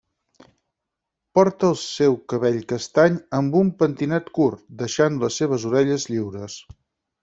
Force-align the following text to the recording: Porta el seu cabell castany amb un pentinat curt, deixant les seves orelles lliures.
Porta 1.39 1.69
el 1.73 1.77
seu 1.81 2.17
cabell 2.33 2.59
castany 2.73 3.21
amb 3.43 3.61
un 3.63 3.71
pentinat 3.85 4.35
curt, 4.41 4.69
deixant 4.85 5.25
les 5.27 5.43
seves 5.43 5.71
orelles 5.75 6.13
lliures. 6.15 6.63